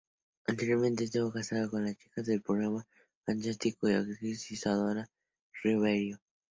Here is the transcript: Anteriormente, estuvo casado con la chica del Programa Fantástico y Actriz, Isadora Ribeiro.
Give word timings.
Anteriormente, 0.47 1.03
estuvo 1.03 1.31
casado 1.31 1.69
con 1.69 1.85
la 1.85 1.93
chica 1.93 2.23
del 2.23 2.41
Programa 2.41 2.83
Fantástico 3.23 3.87
y 3.87 3.93
Actriz, 3.93 4.49
Isadora 4.51 5.07
Ribeiro. 5.63 6.17